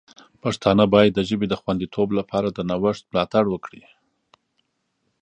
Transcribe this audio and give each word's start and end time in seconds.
پښتانه 0.43 0.83
باید 0.93 1.11
د 1.15 1.19
ژبې 1.29 1.47
د 1.49 1.55
خوندیتوب 1.61 2.09
لپاره 2.19 2.47
د 2.51 2.59
نوښت 2.69 3.03
ملاتړ 3.13 3.43
وکړي. 3.49 3.83